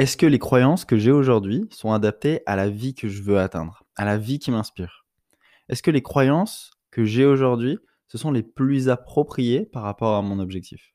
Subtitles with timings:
[0.00, 3.38] est-ce que les croyances que j'ai aujourd'hui sont adaptées à la vie que je veux
[3.38, 5.04] atteindre, à la vie qui m'inspire?
[5.68, 7.78] Est-ce que les croyances que j'ai aujourd'hui,
[8.08, 10.94] ce sont les plus appropriées par rapport à mon objectif?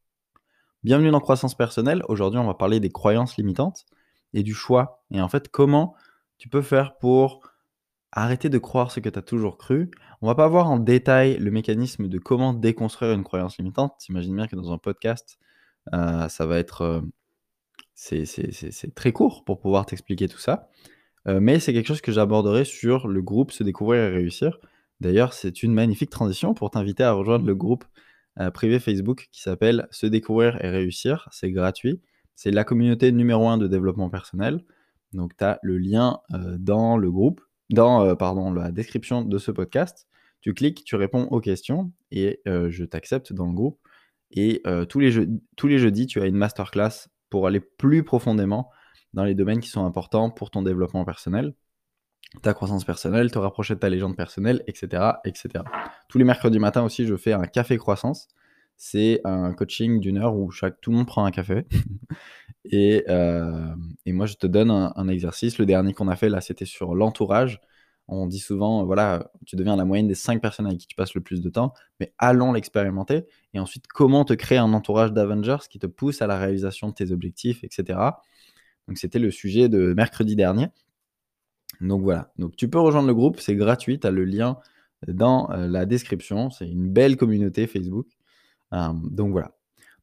[0.84, 2.02] Bienvenue dans Croissance personnelle.
[2.10, 3.86] Aujourd'hui, on va parler des croyances limitantes
[4.34, 5.04] et du choix.
[5.12, 5.94] Et en fait, comment
[6.40, 7.48] tu peux faire pour
[8.12, 9.92] arrêter de croire ce que tu as toujours cru?
[10.24, 13.94] On va pas voir en détail le mécanisme de comment déconstruire une croyance limitante.
[14.00, 15.38] T'imagines bien que dans un podcast,
[15.94, 16.82] euh, ça va être...
[16.82, 17.02] Euh,
[17.96, 20.70] c'est très court pour pouvoir t'expliquer tout ça.
[21.28, 24.60] Euh, mais c'est quelque chose que j'aborderai sur le groupe Se découvrir et réussir.
[25.00, 27.86] D'ailleurs, c'est une magnifique transition pour t'inviter à rejoindre le groupe
[28.40, 31.28] euh, privé Facebook qui s'appelle Se découvrir et réussir.
[31.32, 32.02] C'est gratuit.
[32.36, 34.64] C'est la communauté numéro un de développement personnel.
[35.14, 39.52] Donc, tu as le lien euh, dans le groupe, dans pardon, la description de ce
[39.52, 40.08] podcast.
[40.42, 43.80] Tu cliques, tu réponds aux questions et je t'accepte dans le groupe.
[44.30, 48.70] Et tous, les tous les jeudis, tu as une masterclass pour aller plus profondément
[49.14, 51.54] dans les domaines qui sont importants pour ton développement personnel,
[52.42, 55.04] ta croissance personnelle, te rapprocher de ta légende personnelle, etc.
[55.24, 55.64] etc.
[56.10, 58.28] Tous les mercredis matins aussi, je fais un café croissance.
[58.78, 61.66] C'est un coaching d'une heure où chaque, tout le monde prend un café.
[62.66, 63.74] et, euh,
[64.06, 65.58] et, moi, je te donne un exercice.
[65.60, 67.62] Le dernier qu'on a fait, là, c'était sur l'entourage.
[68.08, 70.96] On dit souvent, euh, voilà, tu deviens la moyenne des cinq personnes avec qui tu
[70.96, 73.26] passes le plus de temps, mais allons l'expérimenter.
[73.54, 76.94] Et ensuite, comment te créer un entourage d'Avengers qui te pousse à la réalisation de
[76.94, 78.00] tes objectifs, etc.
[78.88, 80.68] Donc, c'était le sujet de mercredi dernier.
[81.82, 82.32] Donc voilà.
[82.38, 84.00] Donc, tu peux rejoindre le groupe, c'est gratuit.
[84.00, 84.60] Tu as le lien
[85.08, 86.52] dans euh, la description.
[86.52, 88.08] C'est une belle communauté Facebook.
[88.74, 89.56] Euh, donc voilà.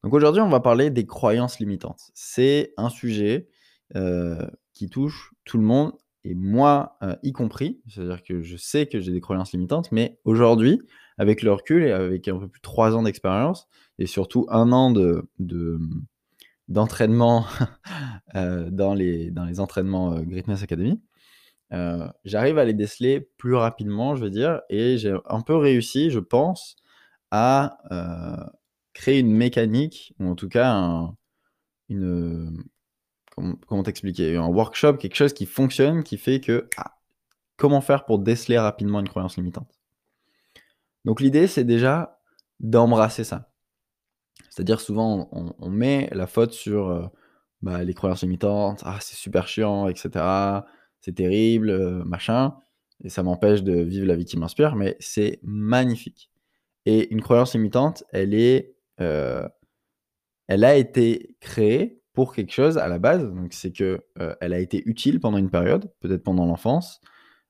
[0.03, 2.11] Donc aujourd'hui, on va parler des croyances limitantes.
[2.15, 3.49] C'est un sujet
[4.73, 5.93] qui touche tout le monde
[6.25, 7.81] et moi euh, y compris.
[7.89, 10.81] C'est-à-dire que je sais que j'ai des croyances limitantes, mais aujourd'hui,
[11.19, 14.73] avec le recul et avec un peu plus de trois ans d'expérience, et surtout un
[14.73, 15.29] an de,
[16.69, 17.47] d'entraînement
[18.35, 21.01] euh, dans, les, dans les entraînements euh, Greatness Academy,
[22.25, 26.19] j'arrive à les déceler plus rapidement, je veux dire, et j'ai un peu réussi, je
[26.19, 26.77] pense,
[27.31, 27.79] à
[28.93, 31.09] créer une mécanique, ou en tout cas
[31.89, 32.63] une,
[33.35, 34.37] comment, t'expliquer?
[34.37, 36.97] Un workshop, quelque chose qui fonctionne, qui fait que ah,
[37.57, 39.79] comment faire pour déceler rapidement une croyance limitante?
[41.05, 42.21] Donc l'idée, c'est déjà
[42.61, 43.51] d'embrasser ça.
[44.51, 47.07] C'est-à-dire souvent, on, met la faute sur euh,
[47.63, 50.11] bah, les croyances limitantes, ah c'est super chiant, etc.
[51.01, 52.55] C'est terrible, euh, machin,
[53.03, 56.31] et ça m'empêche de vivre la vie qui m'inspire, mais c'est magnifique.
[56.85, 59.49] Et une croyance limitante, elle est, euh,
[60.49, 63.23] elle a été créée pour quelque chose à la base.
[63.23, 67.01] Donc, c'est que euh, elle a été utile pendant une période, peut-être pendant l'enfance.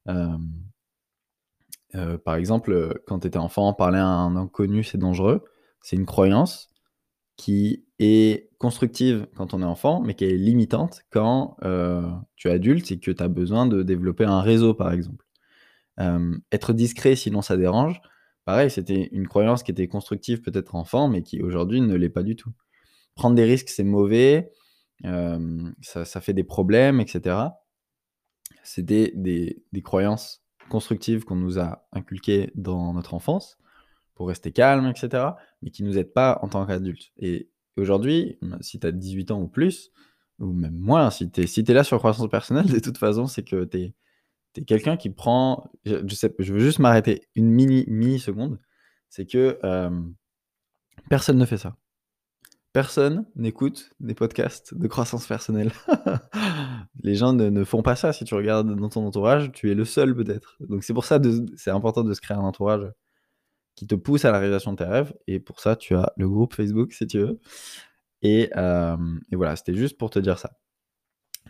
[0.09, 0.37] Euh,
[2.19, 5.45] par exemple, quand tu étais enfant, parler à un inconnu, c'est dangereux.
[5.83, 6.69] C'est une croyance
[7.37, 12.53] qui est constructive quand on est enfant, mais qui est limitante quand euh, tu es
[12.53, 15.25] adulte et que tu as besoin de développer un réseau, par exemple.
[16.53, 18.01] être discret, sinon ça dérange.
[18.45, 22.23] Pareil, c'était une croyance qui était constructive peut-être enfant, mais qui aujourd'hui ne l'est pas
[22.23, 22.53] du tout
[23.15, 24.51] prendre des risques, c'est mauvais,
[25.03, 27.37] ça, fait des problèmes, etc.
[28.63, 33.59] C'est des, croyances constructives qu'on nous a inculquées dans notre enfance
[34.15, 35.31] pour rester calme, etc.,
[35.63, 37.13] mais qui ne nous aident pas en tant qu'adultes.
[37.19, 39.91] Et aujourd'hui, si tu as 18 ans ou plus,
[40.39, 43.65] ou même moins, si tu es, là sur croissance personnelle, de toute façon, c'est que
[43.65, 43.95] tu es,
[44.65, 45.71] quelqu'un qui prend.
[45.85, 48.61] Je, veux juste m'arrêter une mini, mini seconde.
[49.09, 49.59] C'est que
[51.09, 51.77] personne ne fait ça.
[52.73, 55.73] Personne n'écoute des podcasts de croissance personnelle.
[57.03, 58.15] les gens ne, font pas ça.
[58.15, 60.57] Si tu regardes dans ton entourage, tu es le seul peut-être.
[60.61, 62.91] Donc c'est pour ça que c'est important de se créer un entourage
[63.75, 65.13] qui te pousse à la réalisation de tes rêves.
[65.27, 67.41] Et pour ça, tu as le groupe Facebook si tu veux.
[68.23, 68.97] Et, euh,
[69.31, 70.53] et voilà, c'était juste pour te dire ça.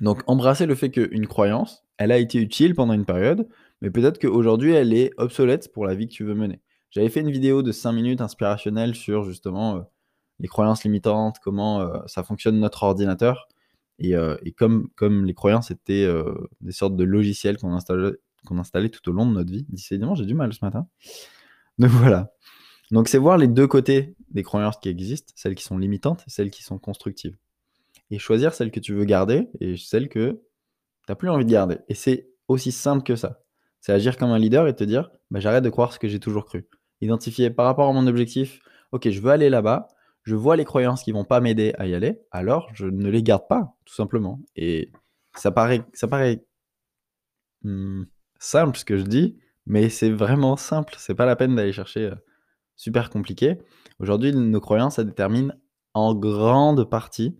[0.00, 3.48] Donc embrasser le fait qu'une croyance, elle a été utile pendant une période,
[3.80, 6.60] mais peut-être qu'aujourd'hui, elle est obsolète pour la vie que tu veux mener.
[6.90, 9.76] J'avais fait une vidéo de 5 minutes inspirationnelle sur justement...
[9.76, 9.80] Euh,
[10.42, 13.48] les croyances limitantes, comment euh, ça fonctionne notre ordinateur.
[13.98, 18.12] Et, euh, comme, comme les croyances étaient euh, des sortes de logiciels qu'on installait,
[18.44, 19.64] qu'on installait tout au long de notre vie.
[19.68, 20.88] Décidément, j'ai du mal ce matin.
[21.78, 22.32] Donc voilà.
[22.90, 26.30] Donc c'est voir les deux côtés des croyances qui existent, celles qui sont limitantes et
[26.30, 27.36] celles qui sont constructives.
[28.10, 30.38] Et choisir celles que tu veux garder et celles que tu
[31.08, 31.78] n'as plus envie de garder.
[31.88, 33.40] Et c'est aussi simple que ça.
[33.80, 36.20] C'est agir comme un leader et te dire, bah, j'arrête de croire ce que j'ai
[36.20, 36.66] toujours cru.
[37.00, 39.88] Identifier par rapport à mon objectif, ok, je veux aller là-bas,
[40.22, 43.22] je vois les croyances qui vont pas m'aider à y aller, alors je ne les
[43.22, 44.40] garde pas, tout simplement.
[44.56, 44.92] Et
[45.34, 46.44] ça paraît, ça paraît
[47.62, 48.04] hmm,
[48.38, 50.94] simple ce que je dis, mais c'est vraiment simple.
[50.98, 52.14] C'est pas la peine d'aller chercher euh,
[52.76, 53.58] super compliqué.
[53.98, 55.56] Aujourd'hui, nos croyances, ça détermine
[55.94, 57.38] en grande partie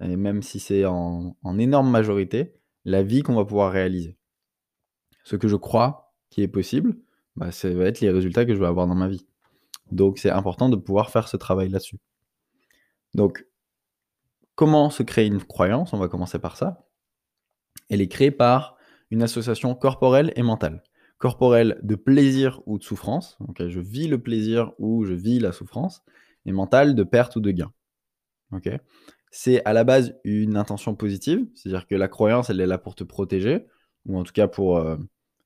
[0.00, 2.54] et même si c'est en énorme majorité,
[2.84, 4.16] la vie qu'on va pouvoir réaliser.
[5.24, 6.96] Ce que je crois qui est possible,
[7.36, 9.26] bah, ça va être les résultats que je vais avoir dans ma vie.
[9.92, 11.98] Donc c'est important de pouvoir faire ce travail là-dessus.
[13.14, 13.46] Donc
[14.54, 15.92] comment se créer une croyance?
[15.92, 16.88] On va commencer par ça.
[17.88, 18.76] Elle est créée par
[19.10, 20.82] une association corporelle et mentale.
[21.18, 26.02] Corporelle de plaisir ou de souffrance, je vis le plaisir ou je vis la souffrance
[26.46, 27.72] et mentale de perte ou de gain.
[29.30, 32.94] C'est à la base une intention positive, c'est-à-dire que la croyance, elle est là pour
[32.94, 33.66] te protéger
[34.06, 34.98] ou en tout cas pour, heu,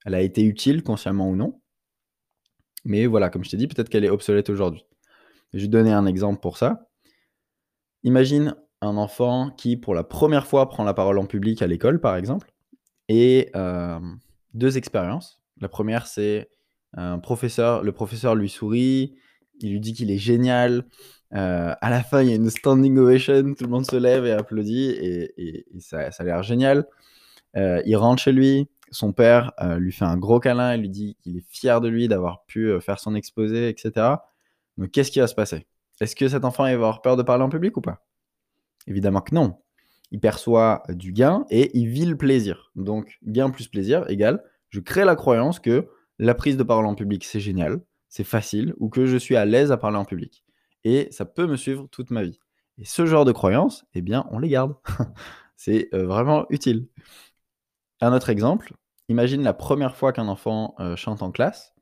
[0.04, 1.60] elle a été utile consciemment ou non.
[2.86, 4.86] Mais voilà, comme je t'ai dit, peut-être qu'elle est obsolète aujourd'hui.
[5.52, 6.88] Je vais donner un exemple pour ça.
[8.04, 12.00] Imagine un enfant qui, pour la première fois, prend la parole en public à l'école,
[12.00, 12.52] par exemple,
[13.08, 14.18] et hem,
[14.54, 15.40] 2 expériences.
[15.60, 16.50] La première, c'est
[16.94, 19.16] un professeur le professeur lui sourit,
[19.60, 20.86] il lui dit qu'il est génial,
[21.34, 21.36] heu,
[21.80, 24.32] à la fin, il y a une standing ovation, tout le monde se lève et
[24.32, 26.86] applaudit et ça a l'air génial.
[27.56, 30.88] Heu, il rentre chez lui, son père, heu, lui fait un gros câlin et lui
[30.88, 34.32] dit qu'il est fier de lui d'avoir pu, heu, faire son exposé et cetera.
[34.78, 35.66] Donc qu'est-ce qui va se passer?
[36.00, 38.04] Est-ce que cet enfant, va avoir peur de parler en public ou pas?
[38.86, 39.58] Évidemment que non.
[40.12, 42.70] Il perçoit du gain et il vit le plaisir.
[42.76, 45.88] Donc gain plus plaisir égale je crée la croyance que
[46.18, 49.44] la prise de parole en public, c'est génial, c'est facile ou que je suis à
[49.44, 50.44] l'aise à parler en public
[50.84, 52.38] et ça peut me suivre toute ma vie
[52.78, 54.74] et ce genre de croyances, eh bien, on les garde.
[55.56, 56.88] C'est, vraiment utile.
[58.00, 58.74] Un autre exemple,
[59.08, 61.74] imagine la première fois qu'un enfant, heu, chante en classe,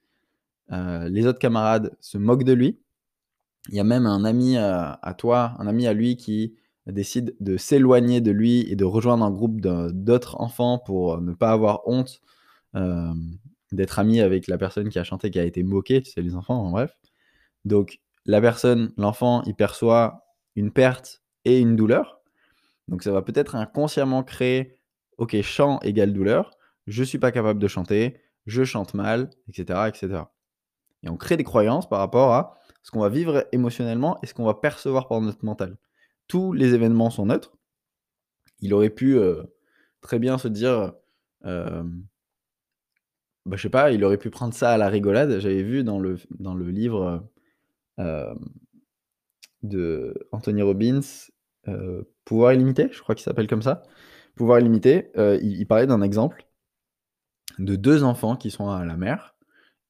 [0.73, 2.81] heu, les autres camarades se moquent de lui.
[3.71, 6.55] Il y a même un ami, heu, à toi, un ami à lui qui
[6.87, 11.53] décide de s'éloigner de lui et de rejoindre un groupe d'autres enfants pour, ne pas
[11.53, 12.21] avoir honte,
[13.73, 16.35] d'être ami avec la personne qui a chanté, qui a été moquée, tu sais, les
[16.35, 16.97] enfants, en bref.
[17.65, 20.27] Donc la personne, l'enfant, il perçoit
[20.57, 22.21] une perte et une douleur.
[22.89, 24.74] Donc ça va peut-être inconsciemment créer,
[25.19, 26.51] OK, chant égale douleur,
[26.87, 31.45] je suis pas capable de chanter, je chante mal, et cetera, et on crée des
[31.45, 35.21] croyances par rapport à ce qu'on va vivre émotionnellement et ce qu'on va percevoir par
[35.21, 35.77] notre mental.
[36.29, 37.57] Tous les événements sont neutres.
[38.61, 39.55] Il aurait pu, heu,
[40.01, 40.93] très bien se dire,
[41.45, 42.05] hem,
[43.45, 45.39] bah, sais pas, il aurait pu prendre ça à la rigolade.
[45.39, 46.19] J'avais vu dans le
[46.71, 47.29] livre,
[49.63, 51.01] de Anthony Robbins,
[52.25, 53.83] Pouvoir illimité, je crois qu'il s'appelle comme ça.
[54.37, 56.47] Pouvoir illimité, heu, il parlait d'un exemple
[57.59, 59.35] de 2 enfants qui sont à la mer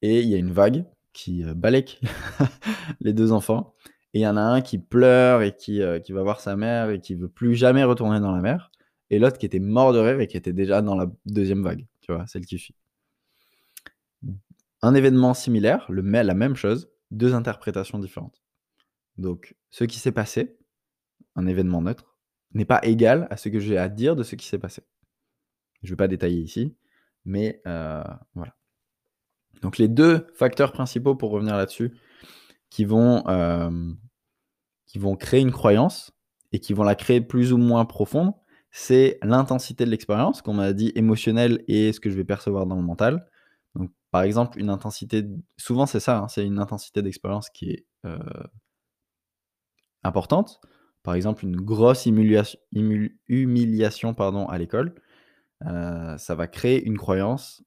[0.03, 2.01] et il y a une vague qui, heu, balèque
[3.01, 3.75] les 2 enfants
[4.15, 6.57] et il y en a un qui pleure et qui, heu, qui va voir sa
[6.57, 8.71] mère et qui veut plus jamais retourner dans la mer
[9.11, 11.87] et l'autre qui était mort de rêve et qui était déjà dans la deuxième vague,
[12.03, 12.27] tu vois?
[12.27, 12.75] Celle qui suit.
[14.83, 18.41] Un événement similaire, le la même chose, 2 interprétations différentes.
[19.19, 20.57] Donc ce qui s'est passé,
[21.37, 22.14] un événement neutre,
[22.55, 24.83] n'est pas égal à ce que j'ai à dire de ce qui s'est passé.
[25.83, 26.77] Je vais pas détailler ici,
[27.25, 28.03] mais heu,
[28.35, 28.57] voilà.
[29.63, 31.97] Donc les 2 facteurs principaux pour revenir là-dessus,
[32.71, 33.97] qui vont, hem,
[34.87, 36.13] qui vont créer une croyance
[36.53, 38.33] et qui vont la créer plus ou moins profonde,
[38.71, 42.77] c'est l'intensité de l'expérience, qu'on m'a dit émotionnelle et ce que je vais percevoir dans
[42.77, 43.27] le mental.
[43.77, 45.25] Donc par exemple, une intensité
[45.57, 48.19] souvent c'est ça, hein, c'est une intensité d'expérience qui est, heu
[50.05, 50.61] importante.
[51.05, 52.59] Par exemple, une grosse humiliation
[54.49, 54.95] à l'école,
[55.67, 57.65] heu, ça va créer une croyance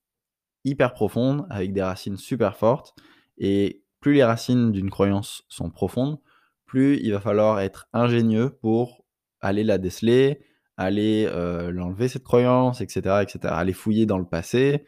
[0.64, 2.94] hyper profonde avec des racines super fortes
[3.38, 6.18] et plus les racines d'une croyance sont profondes,
[6.66, 9.04] plus il va falloir être ingénieux pour
[9.40, 10.40] aller la déceler,
[10.76, 13.58] aller, heu, l'enlever cette croyance et cetera et cetera.
[13.58, 14.84] Aller fouiller dans le passé,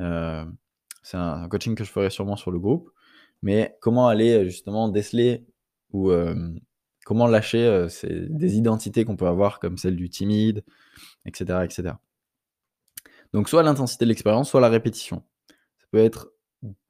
[0.00, 0.44] heu,
[1.02, 2.90] c'est un un coaching que je ferai sûrement sur le groupe,
[3.42, 5.46] mais comment aller, justement déceler
[5.92, 6.10] ou,
[7.04, 10.64] comment lâcher, ces des identités qu'on peut avoir comme celle du timide
[11.24, 12.00] et cetera et cetera.
[13.32, 15.24] Donc soit l'intensité de l'expérience, soit la répétition.
[15.78, 16.32] Ça peut être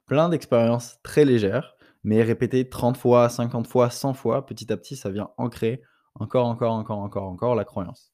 [0.05, 4.95] plein d'expériences très légères, mais répétées 30 fois, 50 fois, 100 fois, petit à petit,
[4.95, 5.81] ça vient ancrer
[6.13, 8.13] encore, encore, encore, encore, encore la croyance.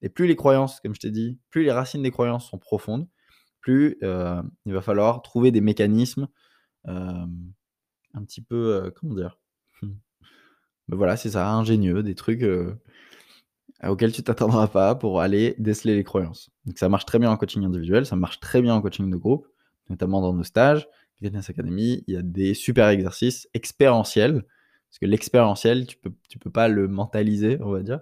[0.00, 3.06] Et plus les croyances, comme je t'ai dit, plus les racines des croyances sont profondes,
[3.60, 6.28] plus, heu, il va falloir trouver des mécanismes,
[6.86, 7.52] hem,
[8.14, 9.38] un petit peu, comment dire?
[10.88, 12.76] Bah, voilà, c'est ça, ingénieux, des trucs, heu,
[13.86, 16.50] auxquels tu t'attendras pas pour aller déceler les croyances.
[16.66, 19.16] Donc ça marche très bien en coaching individuel, ça marche très bien en coaching de
[19.16, 19.46] groupe,
[19.90, 20.88] notamment dans nos stages.
[21.20, 24.42] Greatness Academy, il y a des super exercices expérientiels,
[24.90, 28.00] parce que l'expérientiel, tu peux tu peux pas le mentaliser, on va dire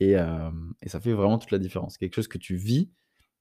[0.00, 1.98] et hem et ça fait vraiment toute la différence.
[1.98, 2.90] Quelque chose que tu vis,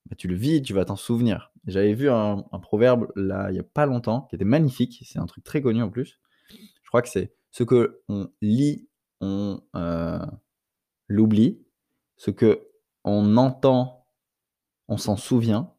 [0.09, 1.51] bah, tu le vis et tu vas t'en souvenir.
[1.67, 5.19] J'avais vu un un proverbe là, il y a pas longtemps, qui était magnifique, c'est
[5.19, 6.19] un truc très connu en plus.
[6.83, 8.88] Je crois que c'est: «Ce que on lit,
[9.20, 10.20] on, heu,
[11.08, 11.60] l'oublie
[12.16, 12.68] ce que
[13.04, 14.06] on entend,
[14.88, 15.74] on s'en souvient,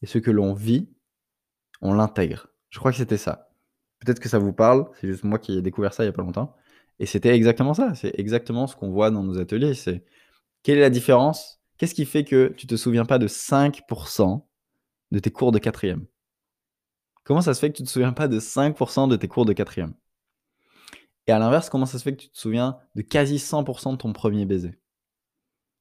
[0.00, 0.88] et ce que l'on vit,
[1.82, 2.48] on l'intègre.
[2.70, 3.50] Je crois que c'était ça.
[4.00, 6.14] Peut-être que ça vous parle, c'est juste moi qui ai découvert ça il y a
[6.14, 6.56] pas longtemps.
[6.98, 9.74] Et c'était exactement ça, c'est exactement ce qu'on voit dans nos ateliers.
[9.74, 10.06] C'est
[10.62, 11.60] quelle est la différence?
[11.78, 14.48] Qu'est-ce qui fait que tu te souviens pas de 5%
[15.10, 16.06] de tes cours de quatrième?
[17.24, 19.52] Comment ça se fait que tu te souviens pas de 5% de tes cours de
[19.52, 19.94] quatrième?
[21.26, 23.96] Et à l'inverse, comment ça se fait que tu te souviens de quasi 100% de
[23.96, 24.78] ton premier baiser?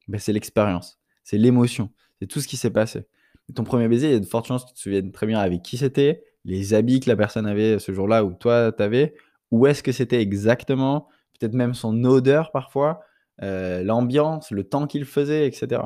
[0.07, 3.07] Ben, C'est l'expérience, c'est l'émotion, c'est tout ce qui s'est passé.
[3.55, 5.39] ton premier baiser, il y a de fortes chances que tu te souviennes très bien
[5.39, 9.13] avec qui c'était, les habits que la personne avait ce jour-là ou toi t'avais,
[9.51, 11.07] où est-ce que c'était exactement,
[11.39, 13.01] peut-être même son odeur parfois,
[13.41, 15.81] euh, l'ambiance, le temps qu'il faisait, etc.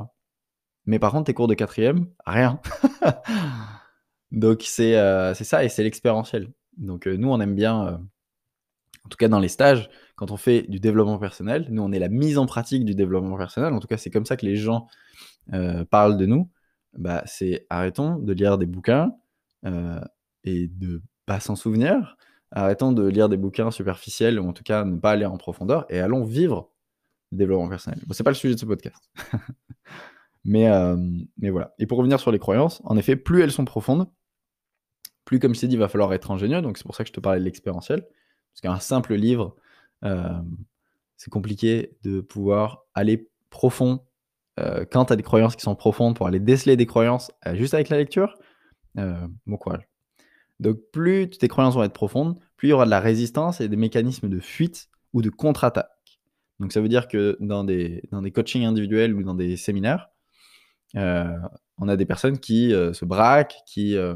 [0.86, 2.60] Mais par contre, tes cours de quatrième, rien.
[4.32, 6.52] Donc euh, c'est ça et c'est l'expérientiel.
[6.78, 8.02] Donc euh, nous, on aime bien,
[9.06, 12.00] en tout cas dans les stages, quand on fait du développement personnel, nous, on est
[12.00, 13.74] la mise en pratique du développement personnel.
[13.74, 14.88] En tout cas, c'est comme ça que les gens
[15.90, 16.50] parlent de nous.
[16.98, 19.12] Bah, c'est arrêtons de lire des bouquins
[20.44, 22.18] et de pas s'en souvenir.
[22.52, 25.86] Arrêtons de lire des bouquins superficiels ou en tout cas ne pas aller en profondeur
[25.90, 26.72] et allons vivre
[27.32, 28.00] le développement personnel.
[28.06, 29.12] Bon, c'est pas le sujet de ce podcast.
[30.46, 30.96] mais, euh,
[31.38, 31.74] mais voilà.
[31.80, 34.08] Et pour revenir sur les croyances, en effet, plus elles sont profondes,
[35.26, 36.62] plus, comme je t'ai dit, il va falloir être ingénieux.
[36.62, 38.06] Donc, c'est pour ça que je te parlais de l'expérientiel.
[38.56, 39.56] Parce qu'un simple livre,
[40.04, 40.42] euh,
[41.18, 44.02] c'est compliqué de pouvoir aller profond
[44.60, 47.74] euh, quand tu as des croyances qui sont profondes pour aller déceler des croyances juste
[47.74, 48.38] avec la lecture.
[48.96, 49.88] bon courage.
[50.60, 53.68] Donc, plus tes croyances vont être profondes, plus il y aura de la résistance et
[53.68, 55.90] des mécanismes de fuite ou de contre-attaque.
[56.60, 60.10] Donc, ça veut dire que dans des, dans des coachings individuels ou dans des séminaires,
[60.96, 61.38] euh,
[61.78, 64.16] on a des personnes qui euh, se braquent, qui euh,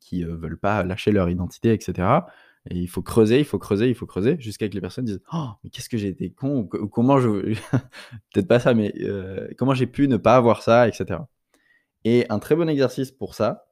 [0.00, 2.08] qui veulent pas lâcher leur identité, etc.
[2.70, 5.22] Il faut creuser, il faut creuser, il faut creuser, jusqu'à ce que les personnes disent
[5.32, 7.28] Oh, mais qu'est-ce que j'ai été con, ou, comment je.
[8.32, 8.92] Peut-être pas ça, mais
[9.56, 11.20] comment j'ai pu ne pas avoir ça, etc.
[12.04, 13.66] Et un très bon exercice pour ça,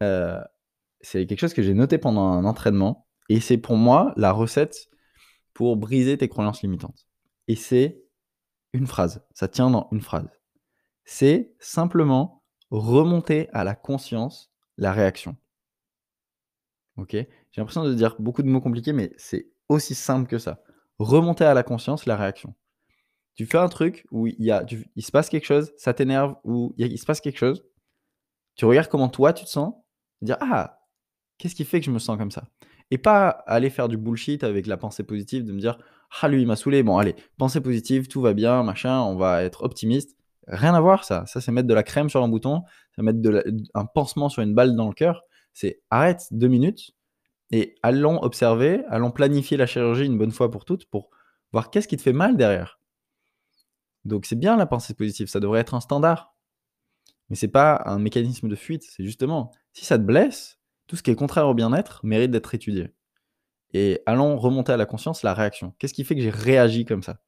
[0.00, 4.88] c'est quelque chose que j'ai noté pendant un entraînement, et c'est pour moi la recette
[5.54, 7.06] pour briser tes croyances limitantes.
[7.48, 8.02] Et c'est
[8.72, 10.28] une phrase, ça tient dans une phrase.
[11.04, 15.36] C'est simplement remonter à la conscience la réaction.
[16.96, 17.16] Ok?
[17.56, 20.60] J'ai l'impression de dire beaucoup de mots compliqués, mais c'est aussi simple que ça.
[20.98, 22.54] Remonter à la conscience la réaction.
[23.34, 26.36] Tu fais un truc où il, y a, il se passe quelque chose, ça t'énerve,
[26.44, 27.64] ou il, se passe quelque chose,
[28.56, 29.72] tu regardes comment toi tu te sens,
[30.20, 30.80] dire Ah,
[31.38, 32.44] qu'est-ce qui fait que je me sens comme ça?
[32.90, 35.78] Et pas aller faire du bullshit avec la pensée positive, de me dire
[36.20, 36.82] Ah, lui, il m'a saoulé.
[36.82, 40.14] Bon, allez, pensée positive, tout va bien, machin, on va être optimiste.
[40.46, 41.24] Rien à voir, ça.
[41.24, 43.18] Ça, c'est mettre de la crème sur un bouton, c'est mettre
[43.72, 45.22] un pansement sur une balle dans le cœur.
[45.54, 46.95] C'est arrête deux minutes
[47.50, 51.10] et allons observer, allons planifier la chirurgie une bonne fois pour toutes pour
[51.52, 52.80] voir qu'est-ce qui te fait mal derrière.
[54.04, 56.34] Donc, c'est bien la pensée positive, ça devrait être un standard.
[57.28, 61.02] Mais c'est pas un mécanisme de fuite, c'est justement, si ça te blesse, tout ce
[61.02, 62.94] qui est contraire au bien-être mérite d'être étudié.
[63.72, 65.74] Et allons remonter à la conscience la réaction.
[65.78, 67.20] Qu'est-ce qui fait que j'ai réagi comme ça?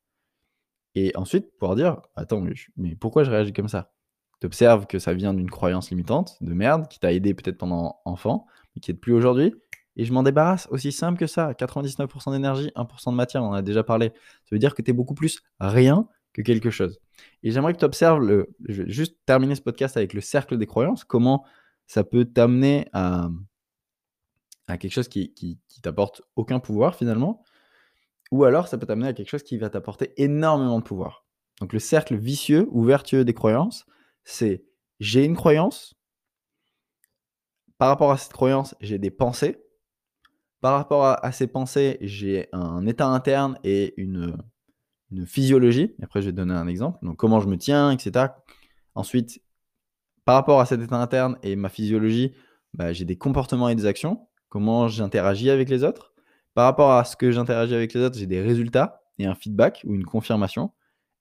[0.94, 2.42] Et ensuite, pouvoir dire, attends,
[2.76, 3.92] mais, pourquoi je réagis comme ça?
[4.40, 8.00] Tu observes que ça vient d'une croyance limitante, de merde, qui t'a aidé peut-être pendant
[8.04, 9.54] enfant, mais qui n'est plus aujourd'hui.
[9.98, 11.52] Et je m'en débarrasse aussi simple que ça.
[11.52, 14.12] 99% d'énergie, 1% de matière, on en a déjà parlé.
[14.44, 17.00] Ça veut dire que tu es beaucoup plus rien que quelque chose.
[17.42, 20.56] Et j'aimerais que tu observes, le, je vais juste terminer ce podcast avec le cercle
[20.56, 21.44] des croyances, comment
[21.86, 23.28] ça peut t'amener à,
[24.68, 27.42] à quelque chose qui, qui, t'apporte aucun pouvoir finalement,
[28.30, 31.24] ou alors ça peut t'amener à quelque chose qui va t'apporter énormément de pouvoir.
[31.60, 33.86] Donc le cercle vicieux ou vertueux des croyances,
[34.24, 34.64] c'est
[35.00, 35.94] j'ai une croyance,
[37.78, 39.56] par rapport à cette croyance, j'ai des pensées,
[40.60, 44.36] par rapport à, ces pensées, j'ai un état interne et une,
[45.24, 45.94] physiologie.
[46.02, 46.98] après, je vais donner un exemple.
[47.02, 48.26] Donc, comment je me tiens, etc.
[48.94, 49.40] Ensuite,
[50.24, 52.34] par rapport à cet état interne et ma physiologie,
[52.74, 56.12] bah, j'ai des comportements et des actions comment j'interagis avec les autres.
[56.54, 59.82] Par rapport à ce que j'interagis avec les autres, j'ai des résultats et un feedback
[59.86, 60.72] ou une confirmation.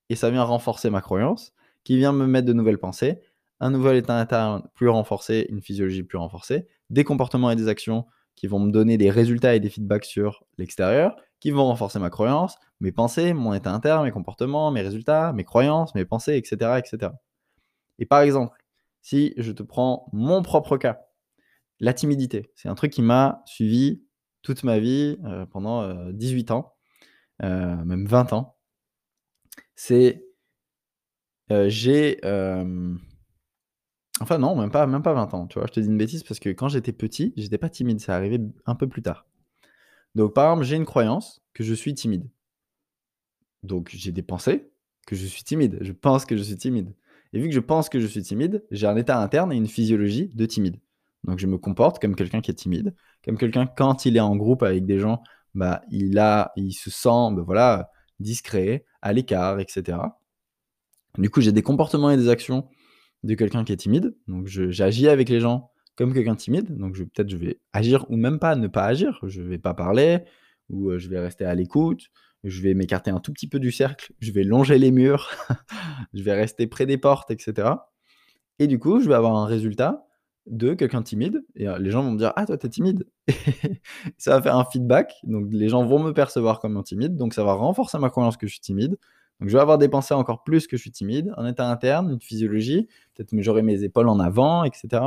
[0.10, 1.54] Et ça vient renforcer ma croyance,
[1.84, 3.20] qui vient me mettre de nouvelles pensées,
[3.60, 8.06] un nouvel état interne plus renforcé, une physiologie plus renforcée, des comportements et des actions
[8.38, 12.10] qui vont me donner des résultats et des feedbacks sur l'extérieur, qui vont renforcer ma
[12.10, 16.80] croyance, mes pensées, mon état interne, mes comportements, mes résultats, mes croyances, mes pensées, etc.
[16.80, 17.12] etc.
[18.00, 18.56] Et par exemple,
[19.02, 21.02] si je te prends mon propre cas,
[21.80, 24.04] la timidité, c'est un truc qui m'a suivi
[24.44, 26.74] toute ma vie, euh, pendant, 18 euh, ans,
[27.44, 28.56] euh, même 20 ans.
[29.76, 30.24] C'est,
[31.50, 32.20] j'ai,
[34.20, 35.68] enfin non, même pas même pas 20 ans, tu vois?
[35.68, 38.42] Je te dis une bêtise parce que quand j'étais petit, j'étais pas timide, ça arrivait
[38.66, 39.26] un peu plus tard.
[40.16, 42.28] Donc par exemple, j'ai une croyance que je suis timide.
[43.64, 44.70] Donc j'ai des pensées
[45.06, 45.78] que je suis timide.
[45.82, 46.94] Je pense que je suis timide.
[47.34, 49.68] Et vu que je pense que je suis timide, j'ai un état interne et une
[49.68, 50.78] physiologie de timide.
[51.24, 54.36] Donc je me comporte comme quelqu'un qui est timide, comme quelqu'un quand il est en
[54.36, 55.22] groupe avec des gens,
[55.56, 59.98] bah, il, a, il se sent bah, voilà, discret, à l'écart, etc.
[61.18, 62.68] Du coup, j'ai des comportements et des actions
[63.24, 64.16] de quelqu'un qui est timide.
[64.28, 66.78] Donc j'agis avec les gens comme quelqu'un timide.
[66.78, 69.20] Donc peut-être je vais agir ou même pas ne pas agir.
[69.24, 70.20] Je vais pas parler
[70.70, 72.08] ou euh, je vais rester à l'écoute.
[72.44, 74.14] Je vais m'écarter un tout petit peu du cercle.
[74.20, 75.32] Je vais longer les murs.
[76.14, 77.70] je vais rester près des portes, etc.
[78.60, 80.06] Et du coup, je vais avoir un résultat
[80.46, 81.44] de quelqu'un timide.
[81.56, 83.06] Et euh, les gens vont me dire Ah, toi, t'es timide.
[84.18, 85.14] ça va faire un feedback.
[85.24, 87.16] Donc, les gens vont me percevoir comme un timide.
[87.16, 88.98] Donc, ça va renforcer ma croyance que je suis timide.
[89.40, 92.12] Donc, je vais avoir des pensées encore plus que je suis timide, un état interne,
[92.12, 92.88] une physiologie.
[93.14, 95.04] Peut-être j'aurai mes épaules en avant, etc.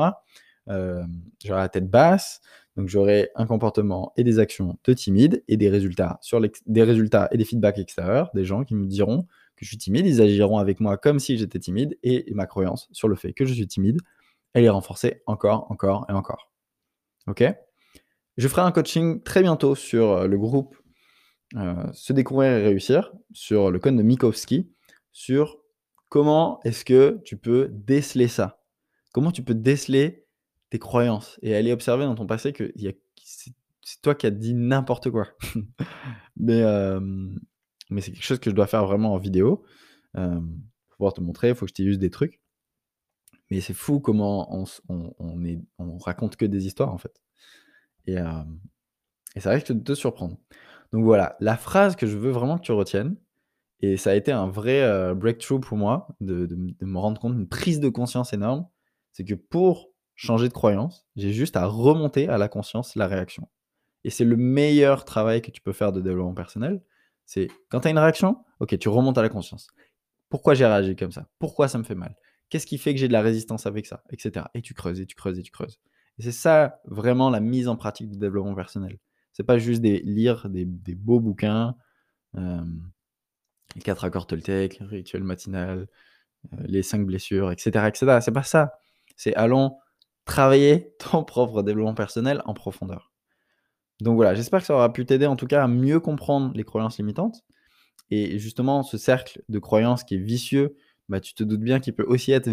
[0.69, 1.03] Euh,
[1.45, 2.41] j'aurai la tête basse.
[2.77, 7.29] Donc, j'aurai un comportement et des actions de timide et des résultats, sur des résultats
[7.33, 9.23] et des feedbacks extérieurs, des gens qui me diront
[9.57, 10.07] que je suis timide.
[10.07, 13.45] Ils agiront avec moi comme si j'étais timide et ma croyance sur le fait que
[13.45, 13.99] je suis timide
[14.53, 16.51] elle est renforcée encore, encore et encore.
[17.27, 17.45] Ok?
[18.37, 20.77] Je ferai un coaching très bientôt sur euh, le groupe
[21.93, 24.71] Se découvrir et réussir, sur le code de Mikowski,
[25.13, 25.59] sur
[26.09, 28.63] comment est-ce que tu peux déceler ça
[29.13, 30.27] Comment tu peux déceler
[30.71, 32.73] tes croyances et aller observer dans ton passé que
[33.83, 35.27] c'est toi qui as dit n'importe quoi.
[36.37, 37.01] mais euh,
[37.91, 39.65] mais c'est quelque chose que je dois faire vraiment en vidéo.
[40.15, 42.41] pour pouvoir te montrer, il faut que je t'illustre des trucs.
[43.51, 47.21] Mais c'est fou comment on, on, raconte que des histoires, en fait.
[48.07, 48.45] Et, euh,
[49.35, 50.39] et ça risque de te surprendre.
[50.93, 53.17] Donc voilà, la phrase que je veux vraiment que tu retiennes,
[53.81, 56.49] et ça a été un vrai euh, breakthrough pour moi, de,
[56.81, 58.67] me rendre compte, une prise de conscience énorme,
[59.13, 63.49] c'est que pour changer de croyance, j'ai juste à remonter à la conscience la réaction.
[64.05, 66.83] Et c'est le meilleur travail que tu peux faire de développement personnel.
[67.25, 69.69] C'est quand tu as une réaction, ok, tu remontes à la conscience.
[70.29, 71.27] Pourquoi j'ai réagi comme ça?
[71.39, 72.17] Pourquoi ça me fait mal?
[72.51, 74.03] Qu'est-ce qui fait que j'ai de la résistance avec ça?
[74.11, 74.47] Etc.
[74.55, 75.81] Et tu creuses, et tu creuses, et tu creuses.
[76.19, 78.99] Et c'est ça vraiment la mise en pratique du développement personnel.
[79.41, 81.75] C'est pas juste des, lire des, beaux bouquins,
[82.37, 82.61] euh,
[83.75, 85.87] les quatre accords Toltec, rituel matinal,
[86.53, 87.89] euh, les cinq blessures, etc.
[87.89, 88.19] etc.
[88.21, 88.75] C'est pas ça.
[89.17, 89.79] C'est allons
[90.27, 93.15] travailler ton propre développement personnel en profondeur.
[94.03, 96.65] Donc voilà, j'espère que ça aura pu t'aider en tout cas à mieux comprendre les
[96.65, 97.43] croyances limitantes.
[98.11, 100.77] Et justement, ce cercle de croyances qui est vicieux,
[101.09, 102.51] bah, tu te doutes bien qu'il peut aussi être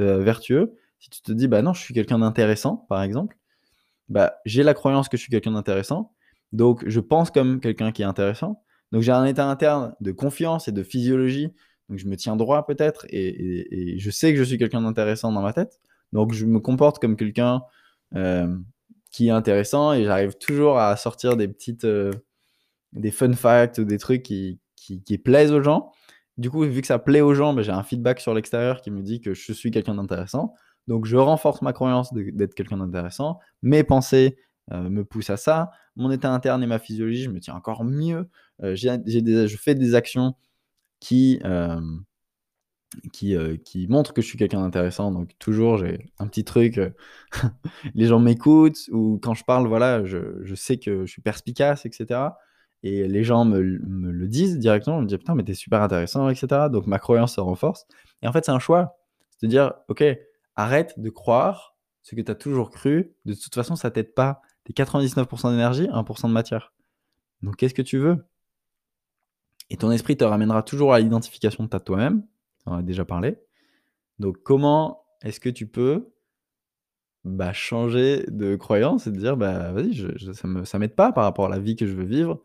[0.00, 0.76] euh, vertueux.
[0.98, 3.38] Si tu te dis, bah non, je suis quelqu'un d'intéressant, par exemple,
[4.10, 6.12] bah, j'ai la croyance que je suis quelqu'un d'intéressant,
[6.52, 8.62] donc je pense comme quelqu'un qui est intéressant.
[8.92, 11.52] Donc j'ai un état interne de confiance et de physiologie,
[11.88, 15.42] donc je me tiens droit peut-être, et, je sais que je suis quelqu'un d'intéressant dans
[15.42, 15.80] ma tête,
[16.12, 17.62] donc je me comporte comme quelqu'un
[18.14, 18.56] euh,
[19.10, 21.84] qui est intéressant, et j'arrive toujours à sortir des petites...
[21.84, 22.10] Euh,
[22.96, 25.92] des fun facts ou des trucs qui, qui, plaisent aux gens.
[26.38, 28.90] Du coup, vu que ça plaît aux gens, ben, j'ai un feedback sur l'extérieur qui
[28.90, 30.54] me dit que je suis quelqu'un d'intéressant.
[30.86, 33.38] Donc, je renforce ma croyance d'être quelqu'un d'intéressant.
[33.62, 34.36] Mes pensées
[34.72, 35.70] euh, me poussent à ça.
[35.96, 38.28] Mon état interne et ma physiologie, je me tiens encore mieux.
[38.62, 40.34] Euh, je fais des actions
[41.00, 41.80] qui, euh,
[43.12, 45.12] qui, qui montrent que je suis quelqu'un d'intéressant.
[45.12, 46.80] Donc, toujours, j'ai un petit truc.
[47.94, 51.86] les gens m'écoutent ou quand je parle, voilà, je, je, sais que je suis perspicace,
[51.86, 52.30] etc.
[52.82, 56.28] Et les gens me, le disent directement, on me dit putain, mais t'es super intéressant,
[56.28, 56.68] etc.
[56.70, 57.86] Donc ma croyance se renforce.
[58.22, 58.98] Et en fait, c'est un choix.
[59.30, 60.04] C'est de dire, ok,
[60.54, 63.12] arrête de croire ce que tu as toujours cru.
[63.24, 64.40] De toute façon, ça t'aide pas.
[64.66, 66.72] T'es 99% d'énergie, 1% de matière.
[67.42, 68.24] Donc qu'est-ce que tu veux?
[69.70, 72.24] Et ton esprit te ramènera toujours à l'identification de toi-même.
[72.66, 73.38] On en a déjà parlé.
[74.18, 76.08] Donc comment est-ce que tu peux
[77.24, 79.94] bah, changer de croyance et de dire bah vas-y,
[80.34, 82.42] ça ne m'aide pas par rapport à la vie que je veux vivre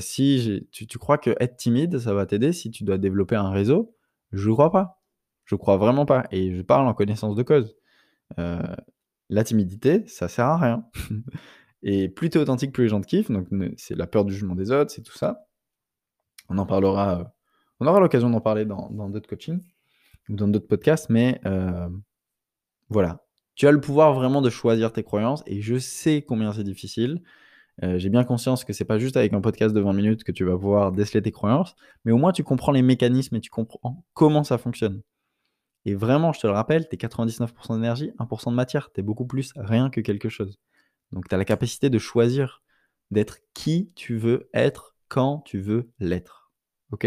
[0.00, 3.94] si tu, crois que être timide, ça va t'aider si tu dois développer un réseau?
[4.32, 5.00] Je ne crois pas.
[5.44, 6.24] Je crois vraiment pas.
[6.32, 7.76] Et je parle en connaissance de cause.
[9.28, 10.84] La timidité, ça sert à rien.
[11.82, 13.30] et plus tu es authentique, plus les gens te kiffent.
[13.30, 15.46] Donc c'est la peur du jugement des autres, c'est tout ça.
[16.48, 17.34] On en parlera.
[17.80, 19.62] on aura l'occasion d'en parler dans d'autres coachings
[20.28, 21.40] ou dans d'autres podcasts, mais
[22.88, 23.24] voilà.
[23.54, 27.22] Tu as le pouvoir vraiment de choisir tes croyances et je sais combien c'est difficile.
[27.82, 30.32] Euh, j'ai bien conscience que c'est pas juste avec un podcast de 20 minutes que
[30.32, 33.50] tu vas pouvoir déceler tes croyances, mais au moins tu comprends les mécanismes et tu
[33.50, 35.02] comprends comment ça fonctionne.
[35.88, 39.02] Et vraiment, je te le rappelle, tu es 99% d'énergie, 1% de matière, tu es
[39.02, 40.58] beaucoup plus rien que quelque chose.
[41.12, 42.62] Donc tu as la capacité de choisir
[43.10, 46.52] d'être qui tu veux être quand tu veux l'être.
[46.92, 47.06] OK?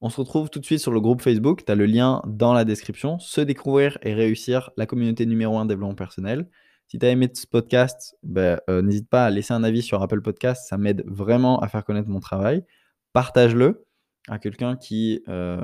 [0.00, 2.52] On se retrouve tout de suite sur le groupe Facebook, tu as le lien dans
[2.52, 6.48] la description, se découvrir et réussir la communauté numéro 1 développement personnel.
[6.88, 10.02] Si tu as aimé ce podcast, ben, euh, n'hésite pas à laisser un avis sur
[10.02, 10.66] Apple Podcast.
[10.68, 12.64] Ça m'aide vraiment à faire connaître mon travail.
[13.12, 13.86] Partage-le.
[14.28, 15.62] À quelqu'un qui, euh,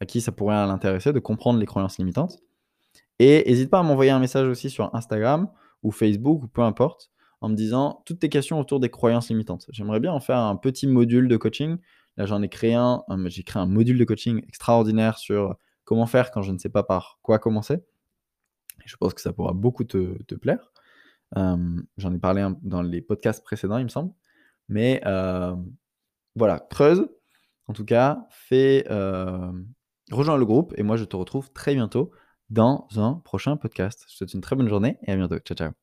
[0.00, 2.38] à qui ça pourrait l'intéresser de comprendre les croyances limitantes.
[3.18, 5.48] Et n'hésite pas à m'envoyer un message aussi sur Instagram
[5.82, 9.66] ou Facebook ou peu importe en me disant toutes tes questions autour des croyances limitantes.
[9.70, 11.78] J'aimerais bien en faire un petit module de coaching.
[12.16, 16.30] Là, j'en ai créé un, j'ai créé un module de coaching extraordinaire sur comment faire
[16.30, 17.78] quand je ne sais pas par quoi commencer.
[18.84, 20.72] je pense que ça pourra beaucoup te, plaire.
[21.34, 24.12] j'en ai parlé dans les podcasts précédents, il me semble.
[24.68, 25.00] Mais
[26.36, 27.08] voilà, creuse.
[27.72, 28.84] En tout cas, fais,
[30.10, 32.10] rejoins le groupe et moi je te retrouve très bientôt
[32.50, 34.04] dans un prochain podcast.
[34.08, 35.38] Je te souhaite une très bonne journée et à bientôt.
[35.38, 35.81] Ciao, ciao.